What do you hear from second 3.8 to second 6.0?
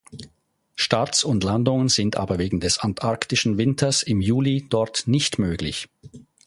im Juli dort nicht möglich.